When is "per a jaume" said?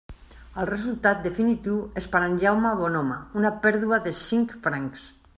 2.15-2.71